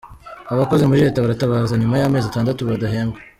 [0.53, 3.19] Abakoze muri leta baratabaza nyuma y’amezi atandatu badahembwa